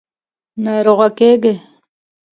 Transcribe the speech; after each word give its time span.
–ناروغه 0.63 1.09
کېږې. 1.17 1.53